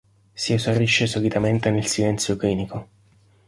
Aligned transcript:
Si 0.33 0.51
esaurisce 0.53 1.05
solitamente 1.05 1.69
nel 1.69 1.85
silenzio 1.85 2.35
clinico. 2.35 2.87